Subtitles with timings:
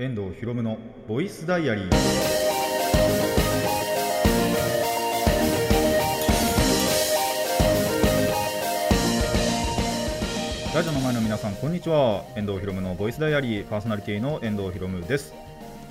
[0.00, 1.90] 遠藤博夢のボイスダイアリー。
[10.72, 12.22] ラジオの前の皆さんこんにちは。
[12.36, 13.66] 遠藤博夢のボイスダイアリー。
[13.66, 15.34] パーソナリティの遠藤博夢です。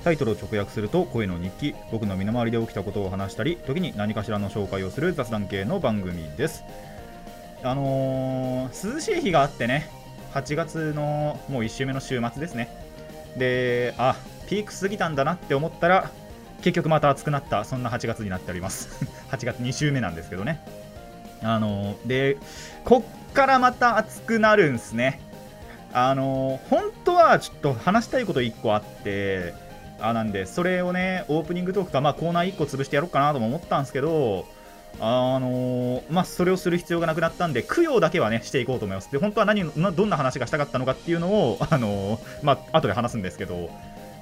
[0.06, 1.76] タイトルを直訳すると声の日記。
[1.92, 6.64] 僕の身の回りで起きたことを話したり時に何かしらの紹介をする雑談系の番組です。
[7.62, 9.90] あのー、涼しい日があってね。
[10.34, 12.87] 8月のもう1週目の週末ですね。
[13.38, 14.16] であ
[14.48, 16.12] ピーク過ぎたんだなって思ったら
[16.62, 17.64] 結局また暑くなった。
[17.64, 18.90] そんな8月になっております。
[19.32, 20.62] 8月2週目なんですけどね。
[21.44, 22.38] あので
[22.84, 25.22] こっからまた暑くなるんすね。
[25.94, 29.54] あの本当はちょっと話したいこと1個あって
[30.00, 34.46] あなんでそれをねオープニングトークか、まあ、コーナー1個潰してやろうかなとも思ったんですけど
[35.00, 39.12] あのー、まあ、それをする必要がなくなったんで、供養だけはね、していこうと思います。
[39.12, 43.70] で、本当は何、どんな話がしたかったのかっていうのを、 あのー、まあ、後で話すんですけど、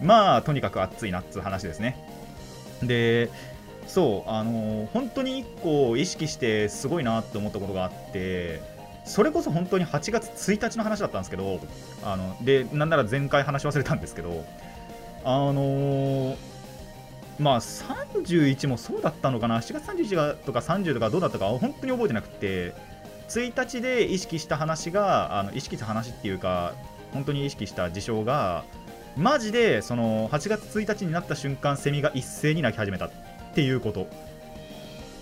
[0.02, 1.98] まあ、とにかく熱いなっつう話ですね。
[2.84, 3.30] で、
[3.88, 8.62] そう、あのー、本当に1個意識してすごいなって思ったことがあって、
[9.06, 11.60] それこそ本当に8月1日の話だったんですけど、
[12.04, 14.44] あので、なんなら前回話し忘れたんですけど、
[15.24, 16.36] あの
[17.40, 21.46] まあ31もそうだったのかな？7月31とか30とかどうだったか？
[21.48, 22.74] 本当に覚えてなくて。
[23.28, 26.76] 1日で意識した話があの意識した話っていうか
[27.12, 28.64] 本当に意識した事象が
[29.18, 33.12] マジでその8月1日になった瞬間セミが一斉に鳴き始めたっ
[33.56, 34.08] ていうこと。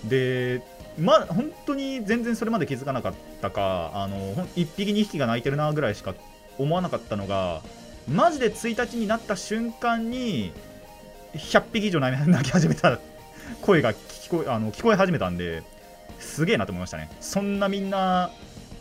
[0.04, 0.60] で
[0.98, 6.14] まあ本当に全然それまで気づかなかったかあの1匹2匹が鳴いてるなぐらいしか
[6.58, 7.62] 思わなかったのが
[8.06, 10.52] マジで1日になった瞬間に
[11.34, 12.98] 100匹以上泣き始めた
[13.60, 15.62] 声が聞こえあの聞こえ始めたんで
[16.18, 17.10] すげえなと思いましたね。
[17.20, 18.30] そんなみんな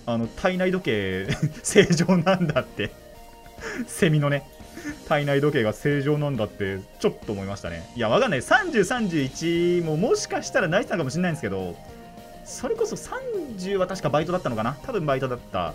[0.05, 1.27] あの体内時計
[1.63, 2.91] 正常なんだって。
[3.87, 4.43] セミのね。
[5.07, 7.89] 体内時計が正常なんだってちょっと思いましたね。
[7.95, 8.41] いやわかんない。
[8.41, 11.75] 3031ももしかしたら泣いてたかもしれないんですけど
[12.43, 14.77] それこそ30は確かバイトだったのかな。
[14.83, 15.73] 多分バイトだった。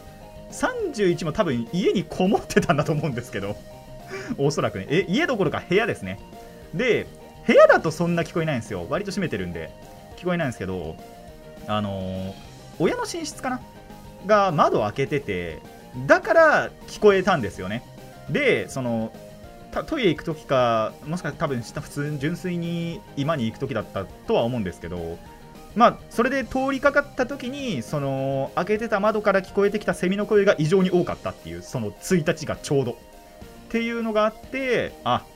[0.53, 3.57] 31も多分家にこもってたんだと思うんですけど
[4.39, 4.87] おそらくね。
[4.91, 6.19] え家どころか部屋ですね。
[6.75, 7.07] で
[7.47, 8.87] 部屋だとそんな聞こえないんですよ。
[8.89, 9.71] 割と閉めてるんで。
[10.19, 10.97] 聞こえないんですけど
[11.69, 12.35] あのー、
[12.79, 13.61] 親の寝室かな？
[14.27, 15.63] が窓開けてて
[16.07, 17.85] だから聞こえたんですよね。
[18.29, 19.13] でその
[19.87, 25.19] トイレ行く時かもしかしたら多分普通純粋に居間に行く時だったとは思うんですけど
[25.77, 32.93] まあそれで通りかかった時にその開けてた窓から聞こえてきたセミの声が異常に多かったっていうその1日がちょうど。
[32.93, 35.27] っていうのがあってあ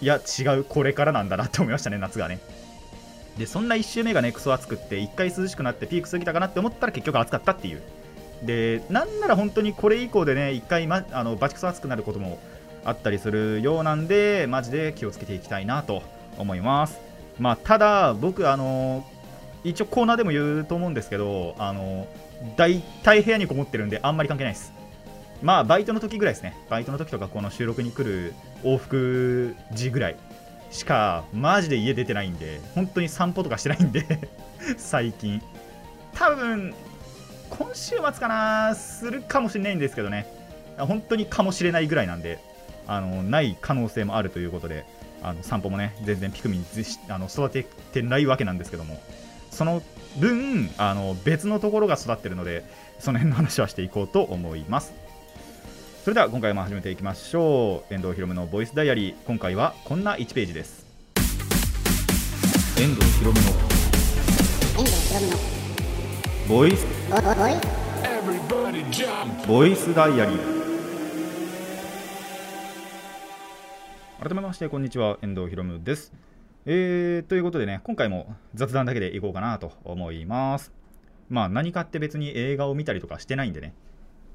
[0.00, 2.38] いや違うこれからなんだなって思いましたね夏がね。
[3.38, 7.82] でそんな1周目がねクソ暑くって1回涼しくなってピーク過ぎたかなって思ったら結局暑かったっていう。
[8.42, 12.38] でなんなら本当にこれ以降でね1回、ま、あのバチクソ暑くなることも
[12.84, 16.02] あったりするようなんでマジで気をつけていきたいなと
[16.38, 16.98] 思います。
[17.38, 19.04] まあただ僕あの
[19.64, 22.06] 一応コーナーでも言うと思うんですけどあの
[22.56, 24.72] 大体部屋にこもってるんであんまり関係ないです。
[25.42, 26.56] まあバイトの時ぐらいですね。
[26.68, 30.16] バイトの時とかこの収録に来る往復時ぐらい
[30.70, 34.30] しかマジで家出てないんで本当に散歩とかしてないんで
[34.76, 35.42] 最近。
[36.14, 36.74] 多分
[37.50, 40.26] 今週末かなするかもしれないんですけどね。
[40.78, 42.38] 本当にかもしれないぐらいなんで
[42.86, 44.84] あのない可能性もあるということで
[45.22, 46.66] あの散歩もね全然ピクミン
[47.08, 49.00] あの育ててないわけなんですけども。
[49.56, 49.82] その
[50.18, 52.62] 分あの別のところが育ってるので
[52.98, 54.92] その辺の話はしていこうと思います。
[56.06, 57.92] それでは今回も始めていきましょう。
[57.92, 59.14] 遠藤ひろむのボイスダイアリー。
[59.26, 60.86] 今回はこんな1ページです。
[62.78, 63.46] 遠藤ひろむの
[66.48, 66.86] ボイス。
[69.48, 70.38] ボイスダイアリー。
[74.22, 75.18] 改めましてこんにちは。
[75.22, 76.12] 遠藤ひろむです。
[76.66, 80.72] えー、ということでね今回も雑談だけでいこうかなと思います。
[81.28, 83.74] まあ何かって別に映画を見たりとかしてないんでね。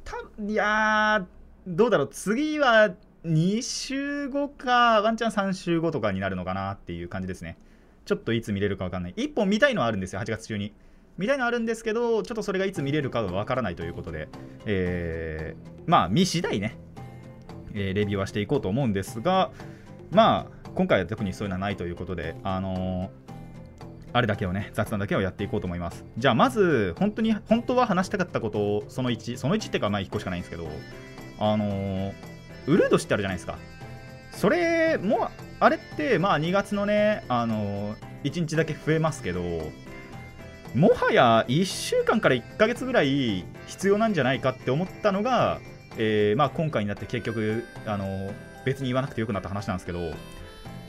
[0.03, 2.91] たいやーどうだろう次は
[3.25, 7.57] 2週後かワンチャン3週後とかになるのかなっていう感じですね。
[8.05, 9.13] ちょっといつ見れるか分かんない。
[9.15, 10.73] 1本見たいのはあるんですよ8月中に。
[11.17, 14.27] 見たいのはあるんですけどちょっとそれがいつ見れるかは分からないということで。
[14.65, 16.77] えー、まあ見次第ね、
[17.73, 19.51] えー、レビューはしていこうと思うんですが
[20.09, 23.31] まあ今回は特にそういうのはないということであのー
[24.13, 26.03] あれだけをね、雑談だけをやっていこうと思います。
[26.17, 30.67] じゃあ、まず、本当に、本当は話したかったことを、その1、その1っていうか、まあ1個しかないんですけど、
[31.41, 32.13] あのー、
[32.67, 33.57] ウルードってあるじゃないですか。
[34.31, 35.29] それも、
[35.59, 39.41] あれって、まあ2月のね、あのー、1日だけ増えますけど、
[40.73, 45.59] もはや1週間から1ヶ月ぐらい必要なんじゃないかって思ったのが、
[45.97, 48.31] えー、まあ、今回になって結局、あの、
[48.65, 50.13] 別に言わなくてよくなった話なんですけど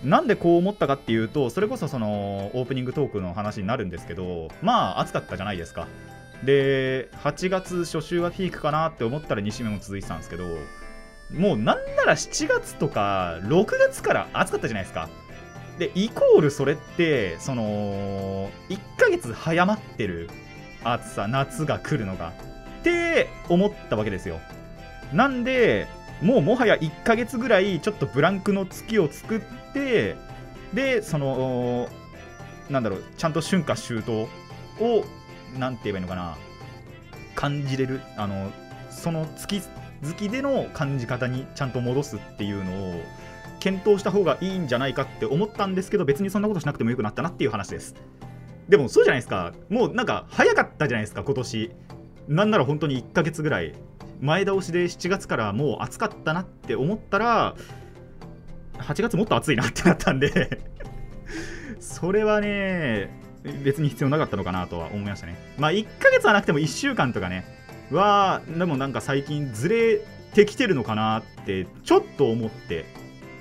[0.05, 5.87] なんでこう思ったかっていうとそれこそそのオープニングトークの話になるんですけどまあ暑かったじゃないですか
[6.45, 10.45] で8月初週はピークかなって思ったら2週目も続いてたんですけど
[11.31, 15.09] もうなんなら7月とか6月から暑かったじゃないですか。
[15.79, 20.29] でイコールそれってその1ヶ月早まってる
[20.85, 22.33] 暑さ夏が来るのが
[22.81, 24.41] って思ったわけですよ。
[25.13, 25.87] なんで
[26.21, 29.41] もうもはや1ヶ月ぐらいちょっとブランクの月を作っ
[29.73, 30.17] て
[30.75, 31.89] でその
[32.69, 34.29] なんだろうちゃんと春夏秋冬
[34.81, 35.05] を
[35.59, 36.37] 何て言えばいいのかな？
[37.35, 38.01] 感じれる。
[38.17, 38.51] あの
[38.91, 39.63] その月
[40.03, 43.01] 月での感じ方にちゃんと戻すっていうのを
[43.61, 47.95] 検討した方がいいんじゃないかって思ったんですけど別にそんなことしなくてもよくなったなっていう話です。
[48.69, 49.53] でもそうじゃないですか。
[49.69, 51.71] もうなんか早かったじゃないですか今年。
[52.29, 53.75] なんなら本当に1ヶ月ぐらい。
[54.21, 57.57] 前倒しで7月からもう暑かったなって思ったら
[58.79, 60.61] 8月もっと暑いなってなったんで。
[61.81, 65.37] それはね別に必要なかったのかなとは思いましたね。
[65.59, 67.45] まあ1ヶ月はなくても1週間とかね。
[67.91, 70.01] はでもなんか最近ずれ
[70.35, 72.87] てきてるのかなってちょっと思って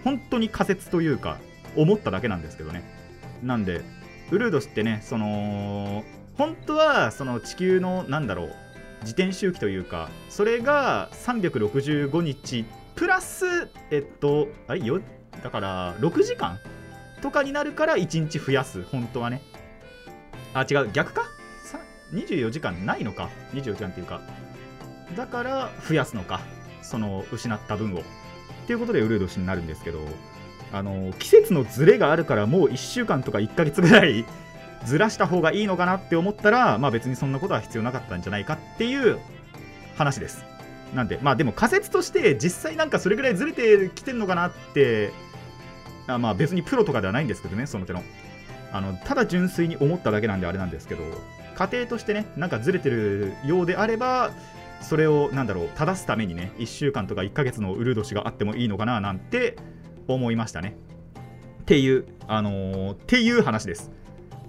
[0.03, 1.37] 本当に仮説というか
[1.77, 2.83] 思っただけなんですけどね。
[3.43, 3.81] なんで
[4.31, 6.03] ウルードスってねその
[6.37, 8.55] 本当はその地球のなんだろう
[9.01, 12.65] 自転周期というかそれが365日
[12.95, 14.81] プラスえっとあれ？
[14.81, 15.01] よ
[15.43, 16.59] だから6時間
[17.21, 19.41] とかになるから1日増やす本当はね。
[20.53, 20.89] あ違う。
[20.91, 21.23] 逆か
[22.13, 24.21] ？24時間ないのか？24時間っていうか。
[25.15, 26.41] だから増やすのか？
[26.81, 27.99] その失った分を。
[27.99, 28.03] っ
[28.67, 29.99] ていうことでウルード氏になるんですけど
[30.71, 34.25] あの季節のズレがあるからもう1週間とか1ヶ月ぐらい
[34.85, 39.19] ずらした方がいいのかなって思ったらまあ別にそんなことは必要なかったんじゃないかっていう
[39.95, 40.45] 話です。
[40.95, 45.11] なんでまあでも仮説として実際なんかそれぐらいずれてきてんのかなって
[46.07, 48.03] あまあ別にプロとかではないんですけどねその手の。
[48.71, 51.03] あのただ純粋に思っただけなんであれなんですけど
[51.55, 54.31] 家庭としてねなんかずれてるようであれば
[54.81, 59.57] それをなんだろう正すためにね1週間とか1ヶ月のウルー年があってもいいのかななんて
[60.07, 60.75] 思いましたね。
[61.61, 63.91] っていうあのー、っていう話です。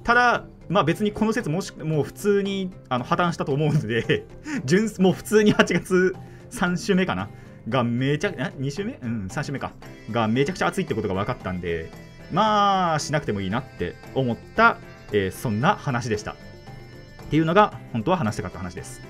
[0.02, 4.26] ただまあ別にこの説もしもう普通にあの破綻したと思うので
[4.64, 6.16] 純もう普通に8月
[6.50, 7.28] 3週目かな？
[7.68, 8.98] がめちゃ2週目？
[9.02, 9.72] うん3週目か。
[10.10, 11.90] がめちゃくちゃ暑いってことが分かったんで
[12.32, 14.78] まあしなくてもいいなって思った、
[15.12, 16.32] えー、そんな話でした。
[16.32, 16.34] っ
[17.30, 19.00] ていうのが本当は話したかった話です。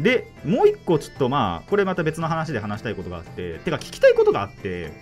[0.00, 4.92] でもう一個ちょっとまあこれまた別の話で話したいことがあっててか聞きたいことがあって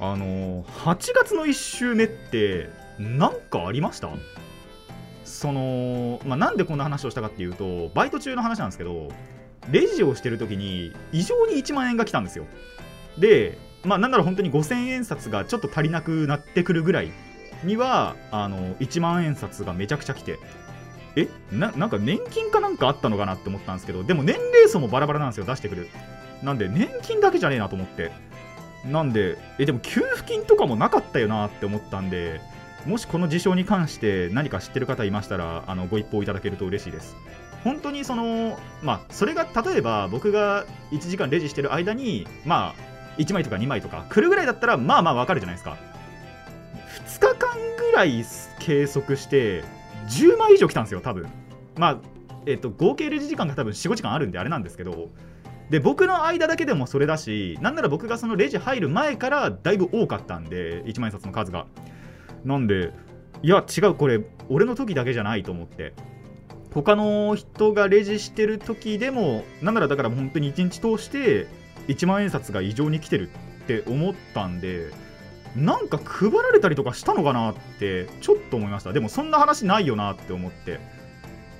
[0.00, 2.68] あの8月の1週目って
[2.98, 4.10] 何かありました？
[5.24, 9.08] その、まあ、なんでこんな話をしたかっていうとバイト中の話なんですけど
[9.70, 12.46] レジをしてる時に異常に1万円が来たんですよ。
[13.18, 17.12] でまあなんなら本当に5000円札がちょっと足りなくなってくるぐらい
[17.64, 20.38] にはあの1万円札がめちゃくちゃ来て
[21.16, 25.88] えななんか年金かなんかあったのかなって思ったんですけどでも年齢層もバラバラなんですよ出してくる。
[26.42, 28.12] なんで年金だけじゃねえなと思って。
[28.84, 32.40] なんでえでも給付金とかもなかったよなって思ったんで
[32.84, 37.16] もしこの事象に関して何か知ってる方いましたらあのご一報いただけると嬉しいです。
[37.64, 45.76] 本当にそのまあそれが例えば僕が1時間レジしてる間にまあ1枚とか2枚とか来るぐらいだったらまあまあわかるじゃないですか。
[47.06, 48.24] 2日間ぐらい
[48.58, 49.64] 計測して
[50.08, 51.26] 10枚以上来たんですよ多分。
[51.76, 51.98] まあ
[52.46, 55.08] えっと合計レジ時間が多分45時間あるんであれなんですけど
[55.70, 61.66] で僕の間だけでもそれだしなんなら僕がそのレジ入る前からだいぶ多かったんで1万円札の数が。
[62.44, 62.92] なんで
[63.42, 65.92] いや違うこれ俺の時だけじゃないと思って。
[66.72, 71.46] 他の人がレジしてる時でもなんならだから本当に1日通して
[71.88, 73.30] 1万円札が異常に来てる
[73.64, 74.90] って思ったんで
[75.54, 78.92] なんか配られたりとかしたのかなってちょっと思いました。
[78.92, 80.80] でもそんな話ないよなって思って。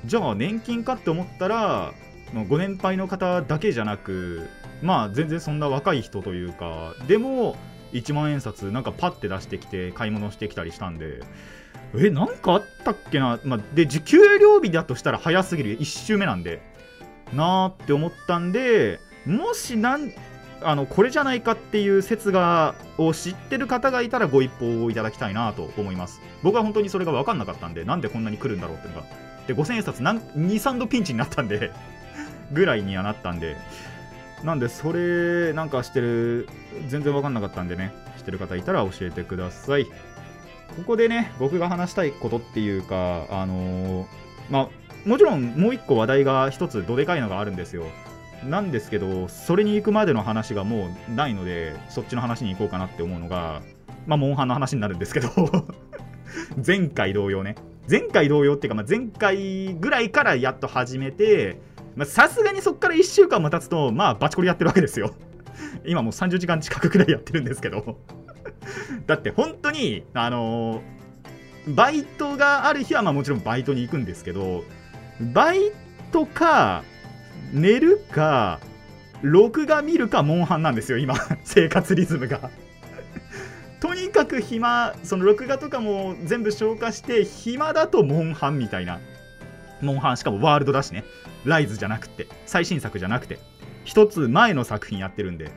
[0.04, 1.92] じゃあ年金かって思ったら
[2.49, 4.47] ご年配の方だけじゃなく
[4.83, 7.56] まあ全然そんな若い人というかでも
[7.92, 11.23] 1万円札なんかパッて出してきて買い物してきたりしたんで
[11.95, 15.78] えなんかあったっけな、まあ、で給料日だとしたら早すぎる。
[15.78, 16.61] 1週目なんで。
[17.33, 20.12] なーって思ったんでもしなん
[20.62, 26.21] あのこれじゃないかっていう説がを知ってる方がいたらご一報をいただきたいなと思います。
[26.42, 29.06] 僕は本当にそれが分かんなかったんでなんでこんなに来るんだろうっていうのが。
[29.47, 31.71] で5000円札23度ピンチになったんで
[32.52, 33.56] ぐらいにはなったんで。
[34.45, 36.49] なんでそれなんかしてる
[36.88, 39.87] 全然分かんなかったんでね知ってる方いたら教えてください。
[39.87, 39.90] こ
[40.87, 44.06] こでね僕が話したいことっていうかあのー、
[44.50, 44.68] まあ
[45.09, 47.87] もちろんもう一個話題が一つどでかいのがあるんですよ。
[48.45, 53.62] なんですけどそれに行くまでの話がもうないのでそっちの話に行こうかなって思うのが
[54.07, 55.28] まあモンハンの話になるんですけど
[56.64, 57.55] 前回同様ね。
[57.88, 61.61] 前回同様っていうか、まあ、前回ぐらいからやっと始めて
[62.05, 65.14] さすがにそっから1週間も経つとまあバチコリやってるわけですよ。
[65.87, 67.99] 今もう30時間近くくらいやってるんですけど。
[69.07, 74.64] だって本当にあのー、バイトがある日はまあもちろんバイトに行くんですけど
[75.33, 75.73] バイ
[76.11, 76.83] トか
[77.53, 78.61] 寝るか
[79.23, 81.15] 録画見るかモンハンなんですよ今。
[81.45, 82.50] 生活リズムが。
[83.81, 89.00] とにかく暇その録画とかも全部消化して暇だとモンハンみたいな。
[89.81, 91.05] モンハンしかもワールドだしね。
[91.45, 93.38] ライズじゃなくて最新作じゃなくて。
[93.85, 95.50] 一つ前の作品やってるんで。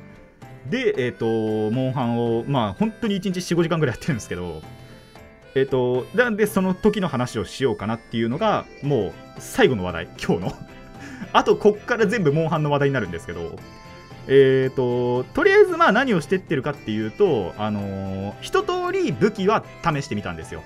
[0.69, 4.61] でえっ、ー、とモンハンをまあ本当に1日45時間ぐらいやってるんですけど。
[5.55, 10.07] えっ、ー、となんでその時の話をしようかなっていうのがもう最後の話題。
[10.23, 10.78] 今日の。
[11.33, 13.57] あとこっから全部モンハンの話題になるんですけど
[14.31, 20.61] えーと、とりあえずまあ何をしてってるかっていうと、あのー、一通り武器は試してみたんですよ。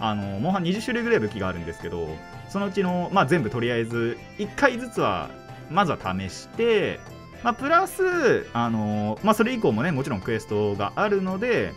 [0.00, 2.08] あのー、モンハン20種類ぐらい武器があるんですけど、
[2.48, 5.28] そのうちの、まあ、全部とりあえず1回ずつは
[5.70, 6.98] まずは試して、
[7.42, 11.74] まあ、プラス、あのー、まあ、それ以降もねもちろんクエストがあるので、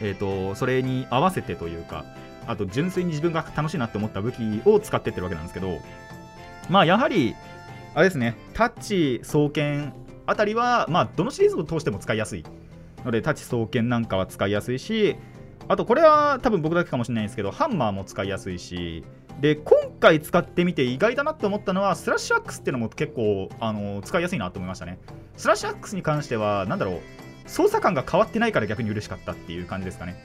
[0.00, 2.04] えーと、それに合わせてというか
[2.48, 5.78] あと純粋に自分が楽しいなって思った武器を使ってってるわけなんですけど
[6.70, 7.34] まあやはり
[7.94, 9.92] あれですねタッチ双剣
[10.26, 12.44] あたりは、まあ、どのシリーズを通しても使いやすい
[13.04, 15.16] ので、タッチ双剣なんかは使いやすいし、
[15.68, 19.04] あとこれは多分僕だけかもしれないんですけど、ハンマーも使いやすいし、
[19.40, 24.98] で、今回使ってみて意外だなって思ったのは、スラッシュアックスっていうのも結構、あの使いやすいなと思いましたね。
[25.36, 27.00] スラッシュアックスに関しては、なんだろう、
[27.46, 30.16] 操作感が変わってないから逆に嬉しかったっていう感じですかね。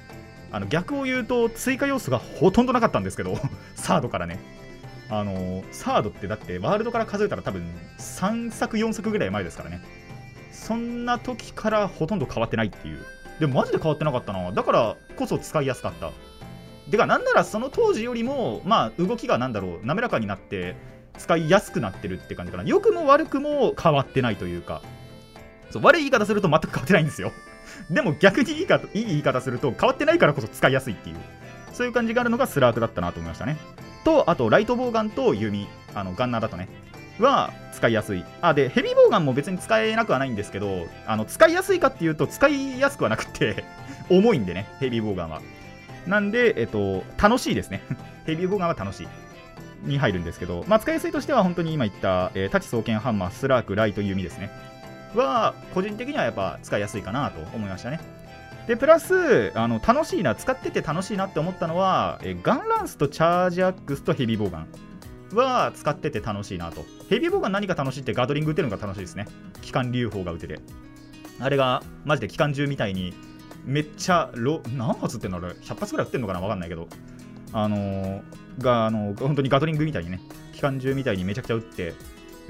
[0.52, 3.38] あの逆を言うと、追加要素がほとんどなかったんですけど、
[3.76, 4.40] サードからね。
[5.10, 7.64] あのサードってだってワールドから数えたら多分
[8.00, 9.82] 3作4作ぐらい前ですからね。
[10.52, 13.00] そんな時からほとんど変わってないっていう。
[13.40, 14.52] でもマジで変わってなかったな。
[14.52, 16.12] だからこそ使いやすかった。
[16.90, 20.76] てかなんならその当時よりもまあ動きがなんだろう滑らかになって
[21.18, 22.64] 使いやすくなってるって感じかな。
[22.64, 24.82] 良くも悪くも変わってないというか。
[25.72, 27.32] そう悪い言い方すると全く変わってないんですよ。
[27.90, 31.18] でも逆にいいかいい言い方すると変わってないからこそ使いやすいっていう。
[31.76, 33.58] そういう感じがあるのがスラークだったなと思いましたね
[34.06, 36.70] と、あと、ライトボウガンと弓、あのガンナーだとね、
[37.20, 38.24] は使いやすい。
[38.42, 43.66] あ、で、ヘビーボウガンも別に使えなくはないんですけど、あの使いやすいかっていうと、使いやすくはなくて
[44.10, 45.42] 重いんでね、ヘビーボウガンは。
[46.08, 47.82] なんで、えっと、楽しいですね。
[48.26, 49.08] ヘビーボウガンは楽しい。
[49.84, 54.50] に入るんですけど、まあ、使いやすいとしては、本当に今言った、えー、タチ双剣ハンマー、スラーク、ライト、弓ですね。
[55.14, 58.00] は、個人的にはやっぱ使いやすいかなと思いましたね。
[58.68, 64.68] でプラスあの楽しいな使ってて楽しいなって思ったのはえガンランスとチャージアックスとヘビーボウガン
[65.34, 66.86] は使ってて楽しいなと。
[67.10, 69.28] ヘビーボウガン何が楽しいってガトリング打てるのが楽しいですね。
[69.62, 70.60] 機関流砲が打てて。
[71.40, 73.14] あれがマジで機関銃みたいに
[73.66, 76.40] めっちゃロ何発ってんのあれ？100発ぐらい撃ってんのかな？
[76.40, 76.88] 分かんないけど。
[77.54, 78.22] あのー、
[78.60, 80.20] があのー、本当にガトリングみたいにね
[80.54, 81.94] 機関銃みたいにめちゃくちゃ撃って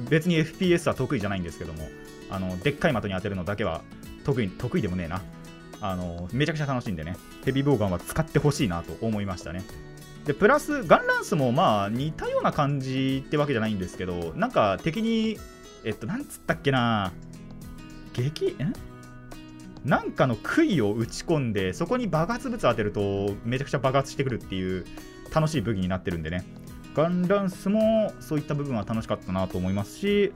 [0.09, 1.87] 別に FPS は得意じゃないんですけども
[2.29, 3.81] あのでっかい的に当てるのだけは
[4.23, 5.21] 得意得意でもねえな。
[5.89, 9.63] あのめちゃくちゃ楽しいんでね、ヘビーボウガンは使ってほしいなと思いましたね。
[10.25, 15.37] で、プラス、ガンランスもまあ似たような感じってわけじゃないんですけど、なんか敵に、
[15.83, 17.11] えっと、なんつったっけな、
[18.13, 18.73] 激、ん
[19.83, 24.85] なんかの杭を打ち込んで、そこに爆発物当てるとめちゃくちゃ爆発してくるっていう
[25.33, 26.43] 楽しい武器になってるんでね、
[26.95, 30.31] ガンランスもそういった部分は楽しかったなと思いますし、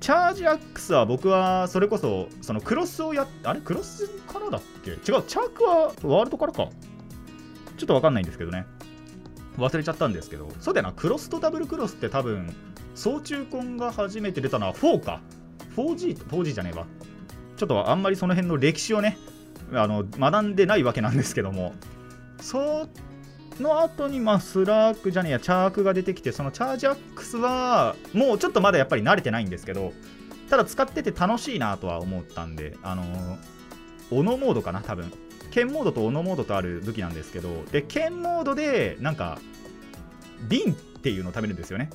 [0.00, 4.92] チャージアックスは僕はそれこそそのクロスをやっあれクロスからだっけ？
[4.92, 6.68] 違うチャークはワールドからか。
[7.76, 8.66] ちょっとわかんないんですけどね。
[9.56, 10.48] 忘れちゃったんですけど。
[10.60, 12.54] そうだよなクロスとダブルクロスって多分
[12.94, 15.20] 総中婚が初めて出たのは4か。
[15.76, 16.86] 4G, 4G じゃねえわ。
[17.56, 19.18] ちょっとあんまりその辺の歴史をね
[19.72, 21.74] あの学んでないわけなんですけども。
[23.62, 29.92] の後にまあスラークじゃねえやチャークが出てきてそのチャージアックスはもうちょっとまだやっぱり慣れてないんですけど
[30.50, 33.38] ただ使ってて楽しいなとは思ったんであのー、
[34.10, 35.12] 斧モードかな多分。
[35.50, 39.38] 剣モードと斧モードとある武器なんですけどで剣モードでなんか
[40.46, 41.88] 瓶っていうのを食べるんですよね。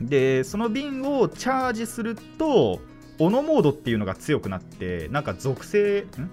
[0.00, 2.80] でその瓶をチャージすると
[3.18, 6.30] 斧モードっていうのが強くなってなんか属性ん？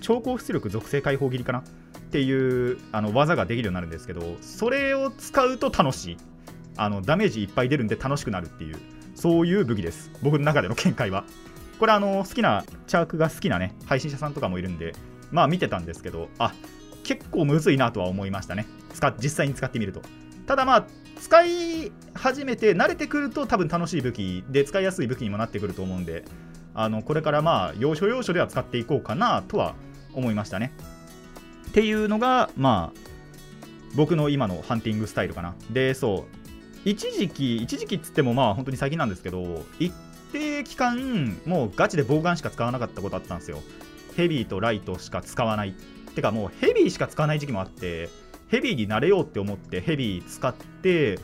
[0.00, 1.62] 超高出力属性解放切りかな？
[2.10, 6.16] っていうあの技ができるようになるんですけどそれを使うと楽しい。
[6.76, 8.78] あのダメージいっぱい出るんで楽しくなるっていう
[9.14, 10.10] そういう武器です。
[10.22, 11.24] 僕の中での見解は。
[11.78, 14.92] これあの好きなチャークが好きなね配信者さんとかもいるんで
[15.30, 16.52] まあ見てたんですけどあ
[17.04, 18.66] 結構むずいなとは思いましたね。
[18.92, 20.02] 使実際に使ってみると。
[20.46, 20.86] ただまあ
[21.20, 26.24] 使い始めて慣れてくると多分楽しい武器で使いやすい武器にもなってくると思うんで
[26.74, 29.74] あのこれからまあ要所要所では使っていこうかなとは
[30.14, 30.72] 思いましたね。
[31.70, 33.00] っていうのがまあ
[33.94, 35.54] 僕の今のハンティングスタイルかな。
[35.70, 36.36] でそう。
[36.84, 39.92] 一時期一時期っつってもまあ本当に最近なんですけど一
[40.32, 43.60] 定期間もうガチで防眼しか使わなかったことあったんですよ。
[44.16, 45.74] ヘビーとライトしか使わない。
[46.14, 48.08] てかもうヘビーしか使わない時期もあって
[48.48, 51.18] ヘビーになれようって思ってヘビー使って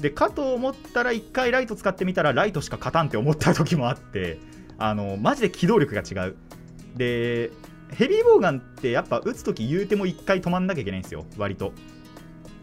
[0.00, 4.38] でかと思ったら1回ライト使ってみたらライトしか勝たんって思った時もあって
[4.78, 6.36] あのマジで機動力が違う。
[6.96, 7.50] で
[7.90, 11.24] ヘビーボウガンってやっぱ撃つ時言うても1回止まんなきゃいけないんですよ。
[11.36, 11.72] 割と。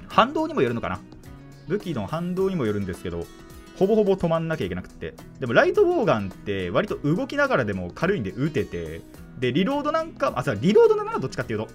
[0.07, 0.99] 反動にもよるのかな。
[1.67, 3.25] 武器の反動にもよるんですけど
[3.75, 5.15] ほぼほぼ止まんなきゃいけなくて。
[5.39, 9.01] でもライトボウガンって割と動きながらでも軽いんで撃てて
[9.39, 11.67] でリロードなんかあさリロードならどっちかっていうと。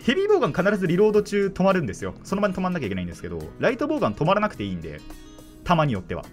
[0.00, 2.14] ヘビーボウガン必ずリロード中止まるんですよ。
[2.24, 5.00] その場に止まんなきゃいけないんですけどライトボウガン止まらなくていいんで
[5.64, 6.24] たまによっては。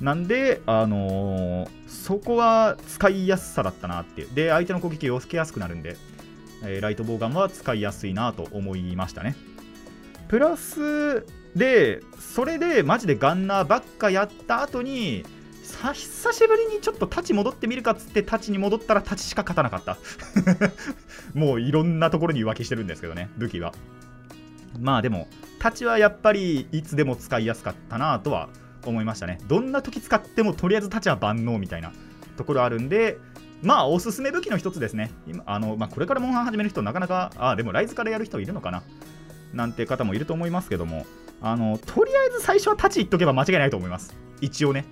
[0.00, 4.28] なんで、あのー、そこは使いやすさだったなっていう。
[4.34, 5.96] で、相手の攻撃を避けやすくなるんで、
[6.62, 9.34] えー、ライトボウガンは使いやすいなと思いましたね。
[10.28, 11.24] プラス
[11.56, 15.24] で、それでマジでガンナーばっかやった後に、
[15.92, 19.98] 久しぶりにちょっとタチ戻ってみるかっつってタチに戻ったらタチしか勝たなかった
[21.38, 23.74] もういろんなところに浮気してるんですけどね武器は
[24.80, 25.28] まあでも
[25.58, 28.48] タチはやっぱりいつでも使いやすかったなとは
[28.84, 29.38] 思いましたね。
[29.48, 31.92] どんな時使ってもとりあえずタチは万能みたいな
[32.36, 33.18] ところあるんで
[33.62, 35.10] まあおすすめ武器の一つですね。
[35.26, 38.82] 今あの、まあ、これからモンハン始める人なかなかあでもライズからやる人いるのかな？
[39.52, 41.06] なんて方もいると思いますけども。
[41.40, 44.16] あのとりあえず最初はタチいっとけば間違いないと思います。
[44.40, 44.84] 一応ね。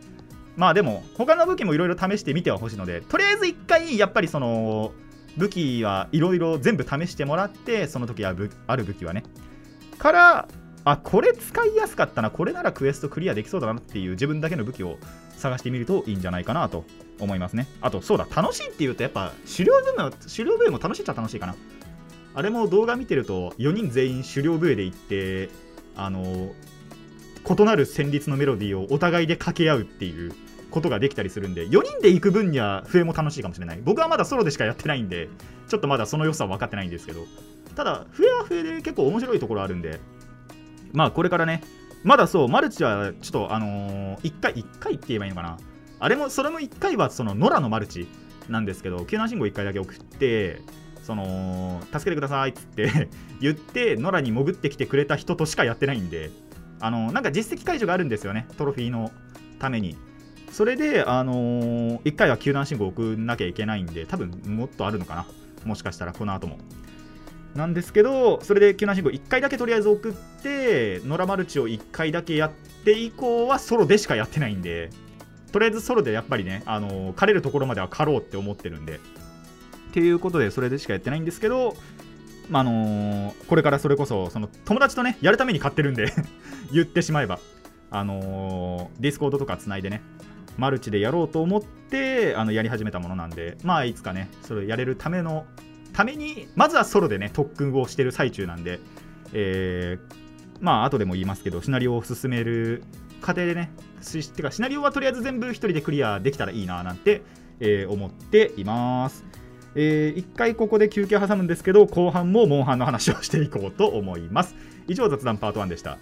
[0.56, 4.92] まあでも他の武器もいろいろ試してみてはほしいのでとりあえず一回やっぱりその
[5.36, 9.24] 武器はいろいろ全部試してもらってその時ある武器はね。
[9.98, 10.48] から
[10.86, 12.30] あこれ使いやすかったな。
[12.30, 14.98] これならクエストクリアできそうだなっていう自分だけの武器を
[15.36, 16.84] 探してみるといいんじゃないかなと
[17.18, 17.66] 思いますね。
[17.80, 21.56] あとそうだ楽しいっていうとやっぱ狩猟部も狩猟部も楽しいっちゃ楽しいかな。
[22.34, 25.50] あれも動画見てると4人全員狩猟笛で行って
[25.96, 30.32] あの異なる旋律のメロディーをお互いで掛け合うっていう
[30.70, 33.80] ことができたりするんで4人で行く分には笛も楽しいかもしれない。
[33.82, 35.28] 僕はまだソロでしかやってないんで
[35.66, 37.24] ちょっとまだその良さは分かってないんですけど。
[37.74, 40.00] ただ笛は笛で結構面白いところあるんで
[40.96, 41.62] まあこれからね、
[42.04, 45.58] まだそう、マルチはちょっとあのー、1回、1回って言えばいいのかな。
[46.00, 48.08] あれも、それも1回はその野良のマルチ
[48.48, 50.62] なんですけど、救難信号1回だけ送って、
[51.02, 53.10] その、助けてくださいって
[53.42, 56.30] 言って、野良に潜ってきてくれた人としかやってないんで、
[56.80, 59.12] あのー、なんか実績解除があるんですよね、トロフィーの
[59.58, 59.98] ために。
[60.50, 65.26] それで、あのー、1回は救難信号送んなきゃいけないんで、多分もっとあるのかな。
[65.66, 66.56] もしかしたらこの後も。
[67.56, 72.50] なんですけどそれで救難信号1回だけとりあえず送って野良マルチを1回だけやっ
[72.84, 74.90] て以降はソロでしかやってないんで
[75.52, 78.96] とりあえずソロでやっぱりねあの狩れるところまでは狩ろうって思ってるんで。
[78.96, 81.74] っていうことでそれでしかやってないんですけど
[82.50, 86.12] まあのー、これからそれこそその友達とねやるために買ってるんで
[86.70, 87.38] 言ってしまえば。
[87.88, 90.02] あのー、 Discord とかつないでね
[90.58, 95.46] マルチでやろうと思ってあのやり始めたものなんでまあいつかねそれやれるための
[95.96, 98.80] ためにまずはソロでね特訓をしてる最中なんで、
[99.32, 100.14] えー、
[100.60, 102.84] まあ後でも言いますけどシナリオを進める
[103.22, 103.72] 過程でね
[104.36, 107.22] てかシナリオはとりあえず全部1人でクリアできたらいいななんて、
[107.60, 109.24] えー、思っています。
[109.74, 114.54] えー、1回ここで休憩挟むんですけど後半もモンハンの話をしていこうと思います。
[114.88, 115.96] 以上雑談パート1でした。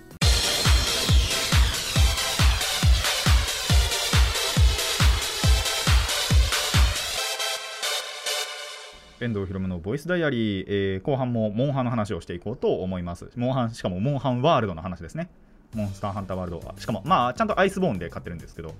[9.20, 13.31] 遠藤ひろむのボイスダイアリー、えー、後半もモンハンの話をしていこうと思います。
[13.37, 15.29] モンハン、しかもモンハンワールドの話ですね。
[15.74, 16.74] モンスターハンターワールドは。
[16.79, 18.74] しかも、まあ、ちゃんとアイスボーンで買ってるんですけど、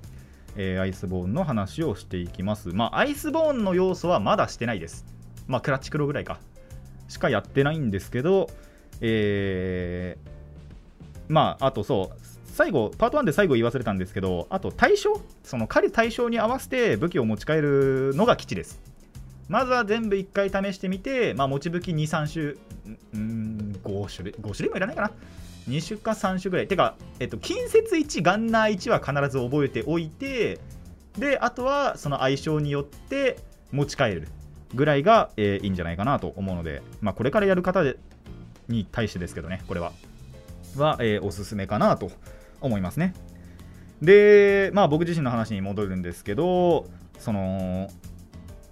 [0.57, 2.71] えー、アイスボーンの話をしていきます。
[2.71, 5.05] まあ、アイスボーンの要素はまだしてないです。
[5.47, 6.39] まあ、クラッチクロぐらいか。
[7.09, 8.49] しかやってないんですけど、
[9.01, 18.94] えー、まあ、あとそう、最後、パート1で最後言い忘れたんですけど、あと対象、その狩る対象に合わせて武器を持ち帰るのが基地です。
[19.49, 25.11] まずは全部1回試してみて、まあ、持ち武器2、3種、うん、5種類、5種類もいらないかな。
[25.69, 26.69] 2種か3種ぐらい。
[26.69, 30.59] てか、えっと、近接1、ガンナー1は必ず覚えておいて、
[31.19, 33.39] で、あとはその相性によって
[33.73, 34.29] 持ち帰る
[34.75, 37.83] ぐらいが、えー、いいんじゃないかなと思うので、まあ、これからやる方
[38.69, 39.93] に対してですけどね、これは。
[40.77, 42.11] は、えー、おすすめかなと
[42.61, 43.15] 思いますね。
[44.03, 46.87] で、まあ僕自身の話に戻るんですけど、
[47.19, 47.89] その、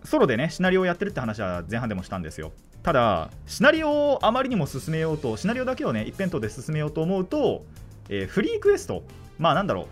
[0.05, 2.53] ソロでね、シナリオをやってるって話は前半でもしたんですよ。
[2.83, 7.65] ただシナリオをあまりにも進めようとシナリオだけをね一辺倒で進めようと思うと、
[8.09, 9.05] えー、フリークエスト
[9.39, 9.87] まあなんだろ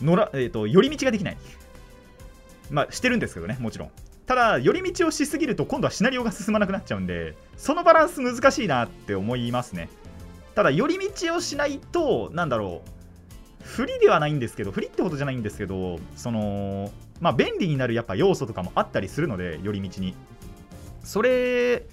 [0.00, 1.36] うのら、えーと、寄り道ができない。
[2.70, 3.90] まあしてるんですけどねもちろん。
[4.24, 9.88] ただ寄り道をしすぎると今度はシナリオが進まなくなっちゃうんでそのバランス難しいなって思いますね。
[10.54, 13.01] ただ寄り道をしないとなんだろう
[13.62, 20.14] 不利ではないんですけど不利ってことじゃないんですけどそのまあ便利になるやっぱ要素とかもあったりするので寄り道に。
[21.04, 21.84] それ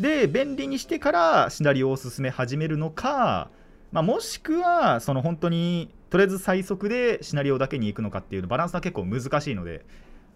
[0.00, 3.48] で便利にしてからシナリオを進め始めるのか、
[3.92, 9.84] まあ、もしくはその本当にとりあえず最速でシナリオだけに行くのかっていうのバランスは結構難しいので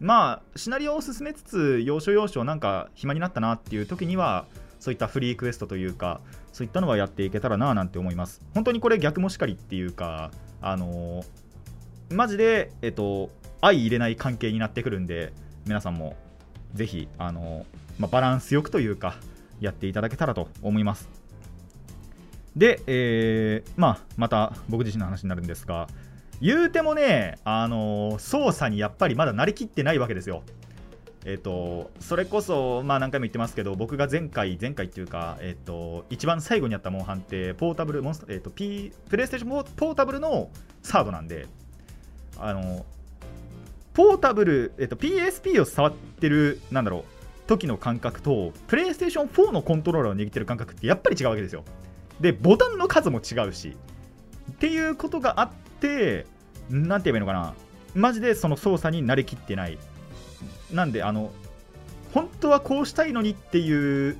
[0.00, 4.46] まあシナリオを進めつつ要所要所なんか暇になったなっていう時には
[4.82, 6.20] そういったフリークエストというか
[6.52, 15.32] そういったのはやっていけたらななんて思います本当にこれ逆もしかりっていうかあのー、マジでえっと相入れない関係になってくるんで
[15.66, 16.16] 皆さんも
[16.74, 17.66] ぜひ、あの
[17.98, 19.16] まあ、バランスよくというか、
[19.60, 21.08] やっていただけたらと思います。
[22.56, 25.88] で、えー、まあ、また僕自身の話になるんですが、
[26.40, 30.42] 言うてもね、あの操作にやっぱりまだ慣れきってないわけですよ。
[31.24, 40.50] え、ー、と、それこそ、まあ何回も言ってますけど、僕が前回、前回っていうか、え、ー、と、一番最後にやったモンハンって、ポータブル、モンス、え、ー、と、P、プレイステーションポータブルの
[40.82, 41.46] サードなんで、
[42.38, 42.84] あの、
[43.94, 47.04] ポータブル、えっと、PSP を触ってる、なんだろう、
[47.46, 51.64] 時の感覚と、プレイステーション4のコントローラーを握ってる感覚ってやっぱり違うわけですよ。
[52.20, 53.76] で、ボタンの数も違うし、
[54.50, 56.26] っていうことがあって、
[56.70, 57.54] なんて言えばいいのかな、
[57.94, 59.78] マジでその操作に慣れきってない。
[60.72, 61.32] なんで、あの、
[62.12, 64.18] 本当はこうしたいのにっていう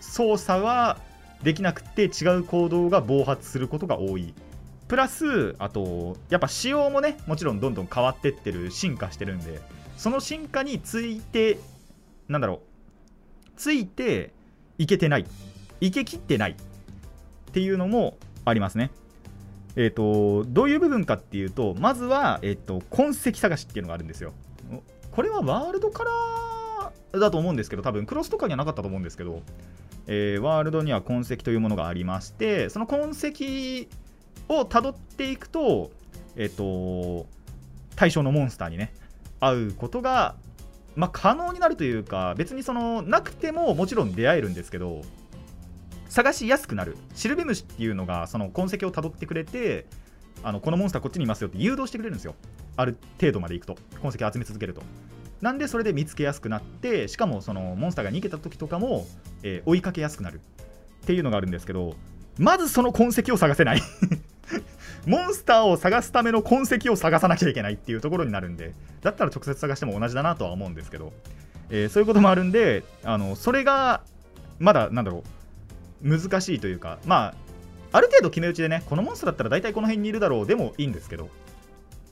[0.00, 0.98] 操作は
[1.42, 4.34] できなくて違う行動が暴発することが多い。
[4.88, 9.60] プラスあとやっぱ仕様もねもちろんどんどん変わってってる進化してるんで
[9.96, 11.58] その進化について
[12.26, 14.32] なんだろうついて
[14.78, 15.26] いけてない。
[15.82, 16.54] いけきってないっ
[17.52, 18.90] ていうのもありますね。
[19.76, 24.32] えっ、ー、とどういう部分かっていうとまずは、えーと、痕跡探しっていうのがあるんですよ。
[25.12, 29.42] これはワールドカラーだと思うんですけど多分クロスとかにはなかったと思うんですけど、
[30.06, 34.00] えー、ワールドには痕跡というものがありましてその痕跡
[34.50, 35.90] をたどっていくと、
[36.36, 37.26] えっ、と、
[37.94, 38.92] 対象のモンスターにね、
[39.38, 40.34] 会うことが、
[40.96, 45.02] まあ、可能になるというか、別にその、なくてももちろん出会えるんですけど、
[46.08, 46.96] 探しやすくなる。
[47.14, 49.86] シルベムシっていうのが、その痕跡をたどってくれて、
[50.42, 52.34] あのこのモンスターこっちにいますよって誘導してくれるんですよ。
[52.76, 53.76] ある程度まで行くと。
[54.00, 54.82] 痕跡集め続けると。
[55.40, 59.06] なんでそれで見つけやすくなって、しかもそのモンスターが逃げた時とかも、
[59.42, 60.40] えー、追いかけやすくなる
[61.02, 61.94] っていうのがあるんですけど、
[62.38, 63.82] まずその痕跡を探せない
[65.06, 71.12] モンスターを探すための痕跡を探さなきゃいけないっていうところになるんで、だったら直接探しても同じだなとは思うんですけど、
[71.70, 74.02] えー、そういうこともあるんで、あのそれが
[74.60, 75.24] まだ、なんだろ
[76.04, 77.34] う、難しいというか、まあ、
[77.92, 81.28] ある程度決め打ちでね、このモンスターだったら大体この辺にいるだろうでもいいんですけど、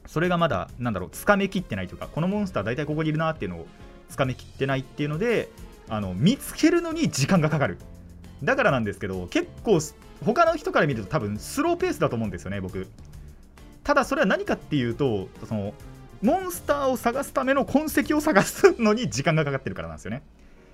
[0.07, 3.67] それがまだ、なんだろう、つかめきってないというか、このモンスター大体ここにいるなっていうのを
[4.09, 5.49] つかめきってないっていうので、
[5.89, 7.79] あの見つけるのに時間がかかる。
[8.43, 9.79] だからなんですけど、結構
[10.25, 12.89] 他の人から見ると多分スローペースだと思うんですよね、僕。
[13.85, 15.75] ただそれは何かっていうと、その
[16.23, 20.23] モンスターを探すための痕跡を探すのに時間がかかってるからなんですよね。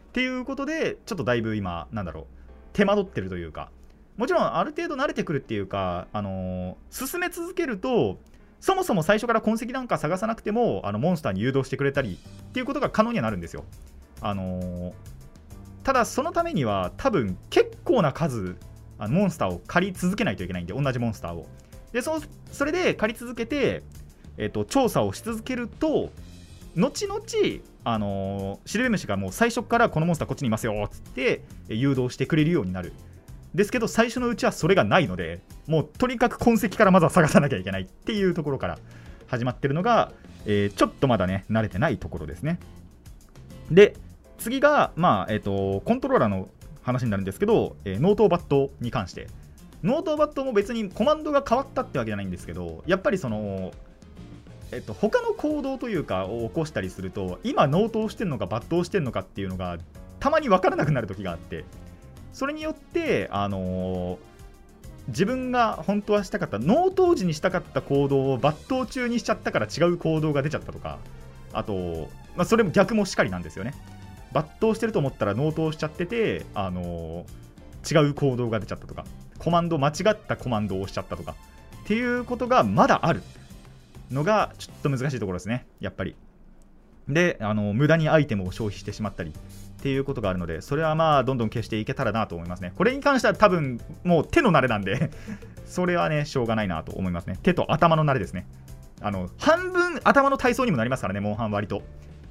[0.08, 2.24] っていうことで、ちょっとだいぶ今、なんだろう、
[2.72, 3.70] 手間取ってるというか、
[4.16, 8.18] もちろんある程度慣れてくるっていうか、あのー、進め続けると、
[8.60, 13.64] そもそも最初から痕跡なんか探さなくても、あのモンスターに誘導してくれたりっていうことが可能にはなるんですよ。
[14.20, 14.92] あのー、
[15.82, 18.56] ただそのためには多分結構な数
[18.98, 21.46] あのモンスターを借り続けないといけないんで同じモンスターを
[21.92, 23.82] でそそれで借り続けて、
[24.38, 26.10] えーと、調査をし続けると
[26.74, 27.20] 後々
[27.84, 32.94] あのー、シルベムシがもう最初からこのモンスターこっちにいますよっつって誘導してくれるようになる
[33.54, 38.78] ですけど最初のうちはそれがないのでもうとにかく痕跡からまずは探さなきゃいけないっていうところから
[39.26, 40.12] 始まってるのが、
[40.44, 42.58] えー、ちょっとまだね慣れてないところですね。
[43.70, 43.96] で
[44.38, 46.48] 次が、まあえーと、コントローラーの
[46.82, 49.28] 話になるんですけど、えー、ノートバットに関して。
[49.82, 53.70] ノートバットも別にコマンドが変わったってわけじゃないんですけどやっぱりその
[54.72, 59.78] えっと、他の行動というかを起こしたりすると今納刀してるのか抜刀してるのかっていうのが
[60.18, 61.64] たまに分からなくなる時があって。
[62.34, 64.18] それによってあのー、
[65.08, 70.98] 自分が本当はしたかった納刀時にしたかった行動を抜刀中にしちゃったから違う行動が出ちゃったとか
[71.54, 73.72] あと、まあ、それも逆もしかりなんですよね
[74.34, 79.04] 抜刀してると思ったら納刀しちゃってて、あのー、違う行動が出ちゃったとか、
[79.38, 81.36] コマンド、間違ったコマンドを押しちゃったとか、
[81.84, 83.22] っていうことがまだある
[84.10, 86.16] のが、ちょっと難しいところですね、やっぱり。
[87.08, 89.32] で、あの無駄にアイテムを消費してしまったり
[89.84, 92.72] っていうことがあるので、それはまあ、どんどん消していけたらなと思いますね。
[92.74, 95.10] これに関しては多分、もう手の慣れなんで
[95.66, 97.38] それはね、しょうがないなと思いますね。
[97.42, 98.46] 手と頭の慣れですね。
[99.02, 101.82] あの、半分頭の体操にもなりますからね、モンハン割と。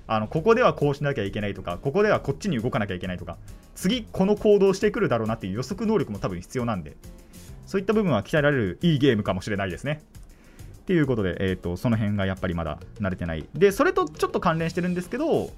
[0.07, 3.37] あのここではこうしなきゃいけないとか、ここではこっちに動かなきゃいけないとか、
[3.75, 6.97] 次この行動してくるだろうなっていう予測能力も多分必要なんで、
[7.67, 10.01] そういった部分は鍛えられるいいゲームかもしれないですね。
[10.79, 13.47] っていうことで、えーと、その辺がやっぱりまだ慣れてない。
[13.53, 15.51] で、それとちょっと関連してるんですけど、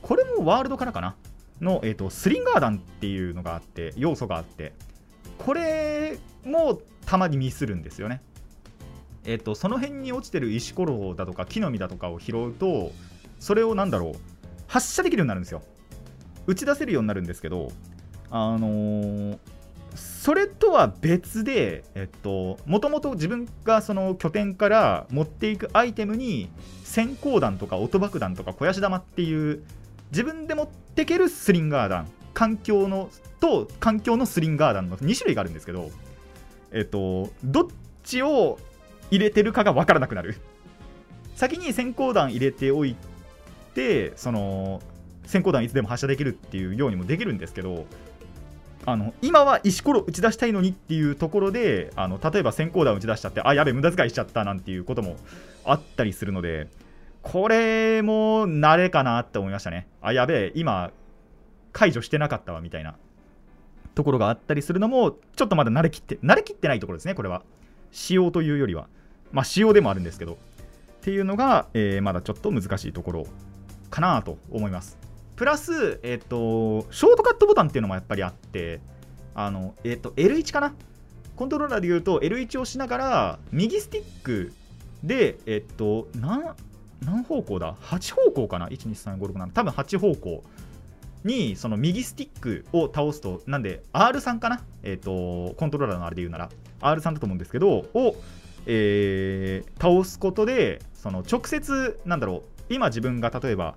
[0.00, 1.14] これもワールドからかな
[1.62, 4.72] の、えーと、スリンガー弾っていうのがあって、要素があって、
[5.38, 8.20] これもたまにミスるんですよね。
[9.24, 12.92] えっ、ー、と、その辺に落ちてる石ころだとか木の実だとかを拾うと、
[13.38, 14.12] それをなんだろう、
[14.66, 15.62] 発射できるようになるんですよ。
[16.46, 17.70] 打ち出せるようになるんですけど、
[18.30, 19.38] あのー、
[19.94, 26.50] それとは別で、えっと、もともと自分がその拠点から持っていくアイテムに、
[26.84, 29.62] 閃光弾とか音爆弾とか肥やし玉っていう、
[30.12, 33.08] 自分で持っていけるスリンガー弾、環境の
[33.40, 35.90] と環境のスリンガー弾の2種類があるんですけど、
[36.70, 37.66] えっと、どっ
[38.04, 38.58] ちを
[39.10, 40.36] 入れてるかが分からなくなる。
[41.34, 42.94] 先に閃光弾入れておい
[43.74, 44.82] て、その、
[45.24, 47.86] 閃光弾いつでも発射できるっていうようにもできるんですけど、
[48.84, 55.16] あの今は石ころ打ち出したいのにっていうところであの例えば閃光弾打ち出しちゃってあやべ無駄遣いしちゃったなんていうことも
[55.64, 56.66] あったりするので
[57.22, 59.86] これも慣れかなって思いましたね。
[60.00, 60.90] あやべえ今
[61.72, 62.96] 解除してなかったわみたいな。
[63.94, 67.42] ところがあったりするのもちょっとまだ慣れきって慣れきってないところですねこれは。
[67.90, 68.88] 仕様というよりは。
[69.32, 70.34] まあ仕様でもあるんですけど。
[70.34, 70.36] っ
[71.02, 73.26] ていうのが、えー、まだちょっと難しいところ
[73.90, 74.98] かなと思います。
[75.34, 78.80] プラス、えっ、と、ショートカットボタンっていうのもやっぱりあって、
[79.34, 80.72] あの、えっ、と、L1 かな。
[81.34, 84.52] コントローラーで言うと L1 をしながら、右スティック
[85.02, 86.54] で、えっ、と、何、
[87.04, 89.50] 何方向だ ?8 方向かな ?1、2、3、5、6、7。
[89.52, 90.44] 多分8方向
[91.24, 94.62] に、その右スティックを倒すと、なんで、R3 かな？
[94.82, 98.16] えっ、と、コントローラーのあれで言うなら、R3 だと思うんですけど、を、
[98.66, 103.76] えー、倒すことで、その直接、なんだろう、今自分が例えば、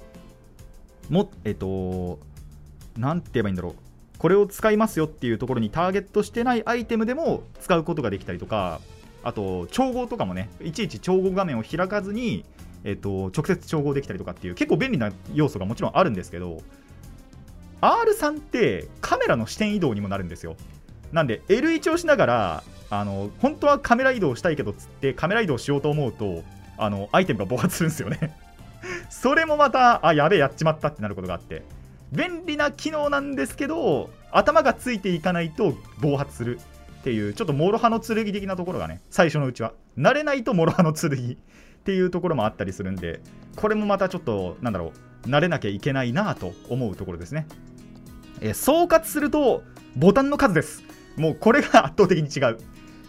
[1.09, 2.19] もえっと
[2.97, 3.73] 何て言えばいいんだろう
[4.17, 8.79] これを使いますよっていうところにターゲットしてないアイテムでも使うことができたりとか
[9.23, 12.45] あと調合とかもねいちいち調合画面を開かずに、
[12.86, 16.62] えっと、直接調合できたりとかっていう結構便利な要素がもちろんあるんですけど
[17.82, 20.56] R3 ってカメラの視点移動にもなるんですよ。
[21.12, 26.43] なんで L1 をしながらあの本当はカメラ移動したいけどつってカメラ移動しようと思うと
[26.78, 28.38] あのアイテムが暴発するんですよね。
[29.10, 31.63] それもまた、あ、やべえ、やっちまったってなることがあって、
[32.12, 36.60] 便利な機能なんですけど、頭がついていかないと暴発する
[37.00, 39.74] っていう、ちょっと諸刃の剣的なところがね、最初のうちは。
[39.98, 41.38] 慣れないと諸刃の剣。
[41.86, 43.21] っていうところもあったりするんで、
[43.56, 44.91] これもまたちょっと、なんだろ
[45.28, 47.45] う、慣れなきゃいけないなと思うところですね。
[48.41, 49.62] え総括すると、
[49.95, 50.84] ボタンの数です。
[51.15, 52.58] もうこれが圧倒的に違う。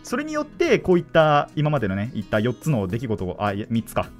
[0.03, 4.11] それによって、こういった今までのね、言った4つの出来事を、あ、3つか、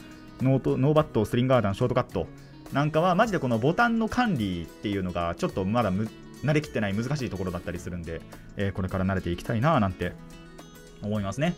[0.41, 2.27] ノートノーバット、スリンガーダン、ショートカット
[2.73, 8.23] なんかは、マジでこのボタンの管理っていうのが、ちょっとまだ慣れきってない難しいところだったりするんで、
[8.57, 10.15] えー、これから慣れていきたいななんて
[11.03, 11.55] 思いますね。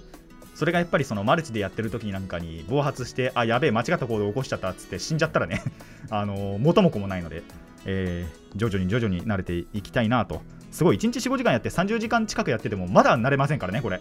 [0.58, 5.62] それがやっぱりそのマルチでやってる時なんかに暴発して、あ、やべえ、間違った行動を起こしちゃったっつって死んじゃったらね
[6.10, 7.44] あの、元も子もないので、
[7.84, 10.42] えー、徐々に徐々に慣れていきたいなと。
[10.72, 13.98] すごい、1日4、5時間やって30時間近くやってても、まだ慣れませんからね、これ。
[13.98, 14.00] っ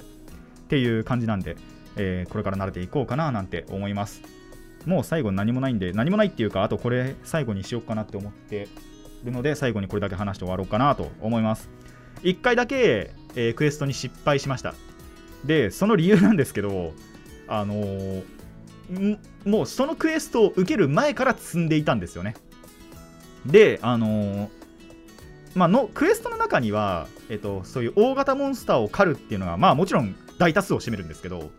[0.68, 1.58] ていう感じなんで、
[1.96, 4.24] えー、これから慣れていこうかななんて思います。
[4.88, 8.68] もう最後何もないんで、何もないっていうか、あとこれ最後にしようかなって思って
[9.24, 11.70] るので、最後にこれだけ話して終わろうかなと思います。
[12.24, 14.74] 1回だけ、えー、クエストに失敗しました。
[15.46, 16.94] で、その理由なんですけど、
[17.48, 22.36] あのー、もうそのクエストを受ける前から積んでいたんですよね。
[23.46, 24.50] で、あのー、
[25.56, 31.50] まあの、クエストの中には、えっと、そういう大型モンスターを狩るっていうのが、まあもちろん大多数を占めるんですけど、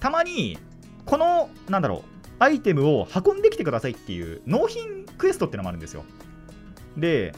[0.00, 0.58] たまに、
[1.04, 6.04] この、なんだろう、アイテムを運んできてくださいっていう納品クエストっていうのもあるんですよ。
[6.96, 7.34] で、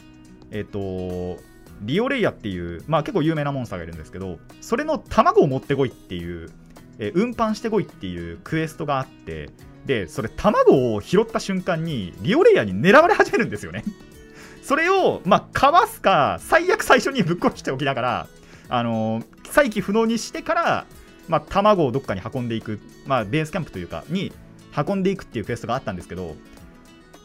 [0.51, 1.37] えっと、
[1.81, 6.49] リオレイヤっていう、まあ結構有名なモンスターがいるんですけど、それの卵を持ってこいっていう、
[6.97, 9.49] え運搬してこいっていうクエストがあって、
[9.85, 13.83] で、それ卵を拾った瞬間に、リオレイヤに狙われ始めるんですよね。
[14.63, 18.27] それを、まあ、かわすか、最悪最初にぶっ殺しておきながら、
[18.67, 20.85] あのー、再起不能にしてから、
[21.27, 24.33] まあ、卵をどっかに運んでいく、まあ、ベースキャンプというか、に
[24.75, 26.35] 運んでいくっていうクエストがあったんですけど、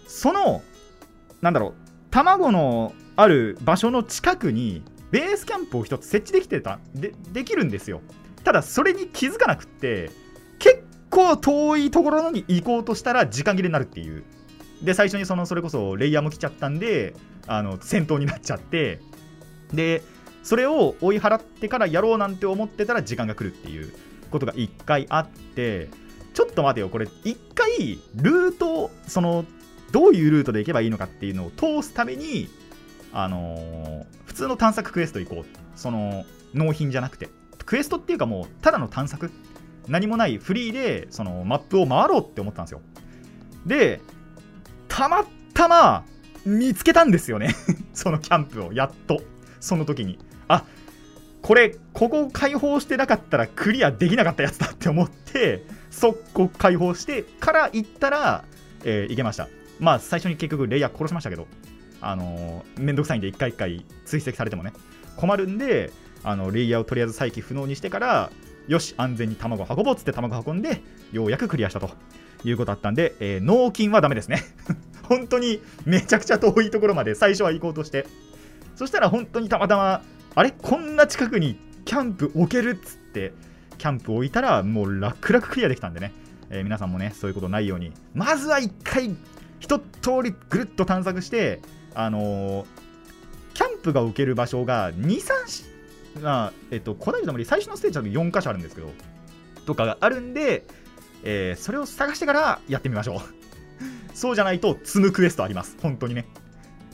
[0.07, 0.63] その、
[1.41, 1.75] なんだろう、
[2.11, 8.01] 卵のある場所の近くに、ベースキャンプを一つ設置できてた、で、できるんですよ。
[8.45, 10.11] ただ、それに気づかなくって、
[10.59, 14.25] 結構遠いところに行こうとしたら時間切れになるっていう。
[14.83, 17.15] で最初にそのそれこそレイヤーも来ちゃったんで
[17.47, 19.01] あの戦闘になっちゃって
[19.73, 20.03] で
[20.43, 23.93] それを追い払ってからやろうなんて思ってたら時間が来るっていう
[24.31, 25.91] ことが1回あって
[26.33, 29.45] ちょっと待てよこれ1回ルートその
[29.93, 32.49] どういうルートで行けばいいのかっていうのを通すために
[33.13, 35.45] あのー、普通の探索クエスト行こう。
[35.77, 37.29] その納品じゃなくて。
[37.65, 39.31] クエストっていうかもうただの探索。
[39.89, 42.81] 何もないフリーでそのマップを回ろうって思ったんですよ。
[43.67, 44.01] で
[44.89, 46.05] たまたま
[46.45, 47.55] 見つけたんですよね。
[47.93, 49.23] そのキャンプをやっと。
[49.61, 50.19] その時に。
[50.49, 50.65] あ
[51.43, 58.45] これここを開放してなかったらクリアできなかったやつだって思って速攻開放してから行ったら、
[58.85, 59.49] えー、行けました。
[59.79, 61.47] まあ最初に結局レイヤー殺しましたけど。
[62.01, 64.73] あのー、めんどくさいんで一回一回追跡されてもね。
[65.17, 65.91] 困るんで
[66.23, 68.31] あのレイヤーをとりあえず再起不能にしてから
[68.69, 70.83] よし安全に卵運ぼうっつって卵運んで
[71.13, 71.91] ようやくクリアしたと。
[72.45, 74.43] いうことだったんで、えー、納金はダメですね。
[75.05, 78.07] 本当にめちゃくちゃ遠いところまで最初は行こうとして。
[78.77, 80.03] そしたら本当にたまたま
[80.35, 80.53] あれ？
[80.53, 83.33] こんな近くにキャンプ置けるっつって
[83.77, 86.13] キャンプ置いたらもう楽々クリアできたんでね、
[86.49, 87.93] えー、皆さんもねそういうことないように。
[88.15, 89.15] まずは1回
[89.59, 89.85] 一通
[90.23, 91.61] りぐるっと探索して
[91.95, 92.67] あのー、
[93.55, 95.71] キャンプが置ける場所が23
[96.25, 98.91] あえっと、古代の森最初のステージは4箇所あるんですけど
[99.65, 100.65] とかがあるんで、
[101.23, 103.21] えー、それを探してからやってみましょう。
[104.15, 105.77] そうじゃないと積むクエストあります。
[105.81, 106.27] 本当にね。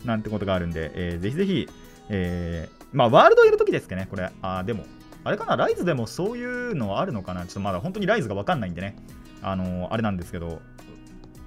[0.05, 1.69] なんてことがあるんで、えー、ぜひぜひ、
[2.11, 4.31] えー、まあワールドやるときですけどねこれ。
[4.43, 4.85] あでも
[5.25, 5.57] あれかな？
[5.57, 7.47] ライズでもそういうのあるのかな？
[7.47, 8.97] ちょっとまだ本当にライズがわかんないんでね。
[9.43, 10.61] あのー、あれなんですけど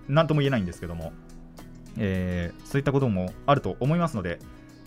[0.08, 1.14] なんとも言えないんですけども、
[2.00, 4.40] えー、そういったこともあると思いますので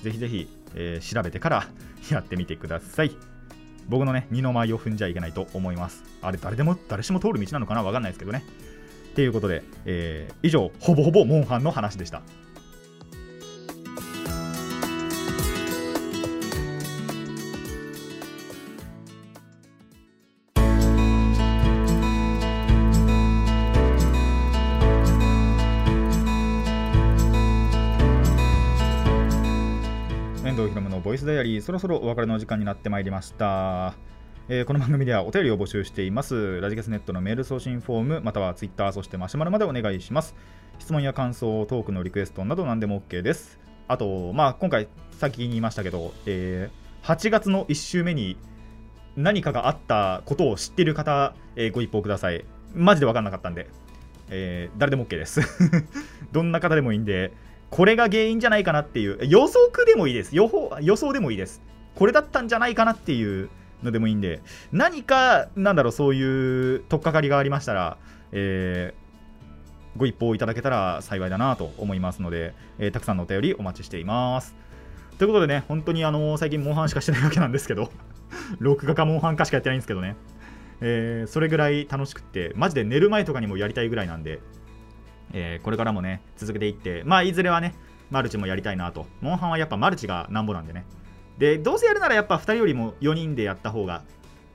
[0.02, 1.68] ぜひぜひ、えー、調べてから
[2.10, 3.14] やってみてください。
[3.88, 6.04] 僕のね、二の舞を踏んじゃいけないと思います。
[6.22, 7.82] あれ、誰でも、誰しも通る道なのかな？
[7.82, 8.44] わかんないですけどね。
[9.14, 12.22] ということで、えー、以上、ほぼほぼモンハンの話でした。
[31.22, 33.94] スダイアリーそろそろお別れの時間になってまいりました、
[34.48, 36.60] えー、この番組ではお便りを募集しています。
[36.60, 40.34] ラジケスネットのメール送信フォームまたはツイッターそしてマシュマロまでお願いします。
[40.80, 43.60] 質問や感想トークのリクエストなど何でも OK です。
[43.86, 48.36] あとまあ今回先に言いましたけど、えー、8月の1週目に
[49.14, 52.44] 何かがあったことを知っている方、えー、ご一報ください。
[52.74, 53.68] マジで分かんなかったんで、
[54.28, 55.40] えー、誰でも OK です。
[56.32, 57.32] どんな方でもいいんで
[57.72, 60.36] これが原因じゃないかなっていう予測でもいいです。
[60.36, 61.62] 予報予想でもいいです。
[61.94, 63.48] これだったんじゃないかなっていう
[63.82, 67.96] のでもいいんで何かなんだろうそういう取っかかりがありましたら、
[68.30, 74.54] えー、ご一報いただけたら幸いだなと思いますので、えー、たくさんのお便りお待ちしています。
[75.16, 77.90] ということでね本当にあの最近モンハンしかしてないわけなんですけど
[78.60, 80.16] 録画かモンハンかしかやってないんですけどね、
[80.82, 84.40] えー、それぐらい楽しくってマジで寝る前とかにもやりたいぐらいなんで
[85.32, 87.74] えー、これからもね、続けていって、まあ、いずれはね、
[88.10, 89.06] マルチもやりたいなと。
[89.20, 90.84] モンハンはやっぱマルチがなんぼなんでね。
[91.38, 94.04] で、どうせやるならやっぱ2人よりも4人でやった方が、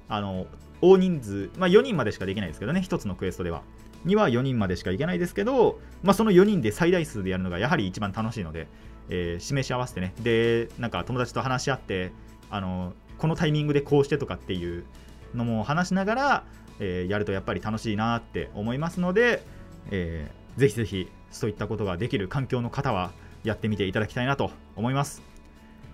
[0.07, 0.45] あの、
[0.81, 3.63] 大人数、まあ4人までしかできないですけどね、1つのクエストでは。
[4.05, 8.67] には4人までしかいけないですけど、まあ、その4人で最大数でやるのがやはり一番楽しいので、
[9.09, 12.11] えー、示し合わせてね、で、なんか友達と話し合って、
[12.49, 14.85] あの、このタイミングでこうしてとかっていう
[15.33, 16.43] のも話しながら、
[16.79, 19.43] えー、やるとやっぱり楽しいなって思いますので、
[19.89, 23.11] えぜひぜひそういったことができる環境の方は
[23.43, 25.21] やってみていただきたいなと思います。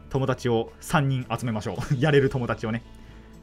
[0.09, 1.75] 友達を3人集めましょう。
[1.99, 2.83] やれる友達をね。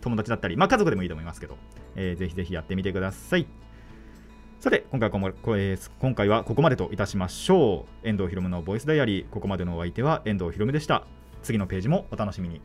[0.00, 1.58] 友達だったり、まあ、家族でもいいと思いますけど、
[1.94, 3.46] えー、ぜひぜひやってみてください。
[4.60, 8.08] さて今回はこえー、今回はここまでといたしましょう。
[8.08, 9.28] 遠藤ひろむのボイスダイアリー。
[9.28, 11.04] ここまでのお相手は遠藤ひろむでした。
[11.42, 12.60] 次のページもお楽しみに。